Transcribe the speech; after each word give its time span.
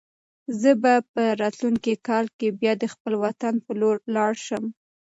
زه 0.59 0.71
به 0.81 0.93
په 1.13 1.23
راتلونکي 1.41 1.93
کال 2.07 2.25
کې 2.37 2.47
بیا 2.59 2.73
د 2.79 2.83
خپل 2.93 3.13
وطن 3.23 3.53
په 3.65 3.71
لور 3.79 3.97
لاړ 4.15 4.31
شم. 4.45 4.63